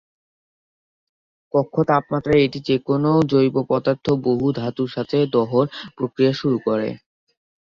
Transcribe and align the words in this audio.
কক্ষ 1.53 1.75
তাপমাত্রায় 1.89 2.43
এটি 2.43 2.59
যেকোনও 2.67 3.13
জৈব 3.31 3.55
পদার্থ 3.69 4.05
ও 4.11 4.23
বহু 4.25 4.45
ধাতুর 4.59 4.89
সাথে 4.95 5.17
দহন 5.35 5.65
প্রক্রিয়া 5.97 6.33
শুরু 6.39 6.57
করে। 6.67 6.89